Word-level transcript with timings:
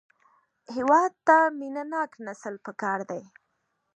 هېواد 0.75 1.11
ته 1.27 1.35
مینهناک 1.59 2.11
نسل 2.25 2.55
پکار 2.65 2.99
دی 3.09 3.21